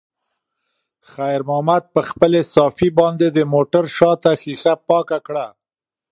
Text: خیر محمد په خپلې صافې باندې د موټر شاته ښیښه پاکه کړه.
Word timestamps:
خیر 1.13 1.39
محمد 1.49 1.83
په 1.93 2.01
خپلې 2.09 2.41
صافې 2.53 2.89
باندې 2.99 3.27
د 3.31 3.39
موټر 3.53 3.85
شاته 3.97 4.31
ښیښه 4.41 4.73
پاکه 4.87 5.17
کړه. 5.27 5.47